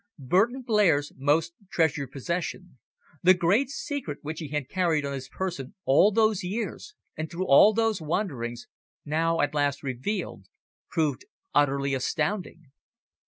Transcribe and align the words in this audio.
Burton 0.17 0.63
Blair's 0.63 1.11
most 1.15 1.53
treasured 1.69 2.09
possession, 2.11 2.79
the 3.21 3.35
Great 3.35 3.69
Secret 3.69 4.17
which 4.23 4.39
he 4.39 4.47
had 4.47 4.67
carried 4.67 5.05
on 5.05 5.13
his 5.13 5.29
person 5.29 5.75
all 5.85 6.11
those 6.11 6.43
years 6.43 6.95
and 7.15 7.29
through 7.29 7.45
all 7.45 7.71
those 7.71 8.01
wanderings, 8.01 8.65
now 9.05 9.41
at 9.41 9.53
last 9.53 9.83
revealed, 9.83 10.47
proved 10.89 11.25
utterly 11.53 11.93
astounding. 11.93 12.71